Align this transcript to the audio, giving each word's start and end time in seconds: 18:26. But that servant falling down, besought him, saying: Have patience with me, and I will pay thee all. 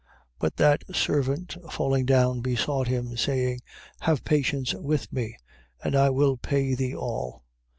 18:26. 0.37 0.37
But 0.39 0.55
that 0.55 0.83
servant 0.95 1.57
falling 1.69 2.05
down, 2.07 2.39
besought 2.41 2.87
him, 2.87 3.15
saying: 3.15 3.59
Have 3.99 4.23
patience 4.23 4.73
with 4.73 5.13
me, 5.13 5.37
and 5.83 5.95
I 5.95 6.09
will 6.09 6.37
pay 6.37 6.73
thee 6.73 6.95
all. 6.95 7.43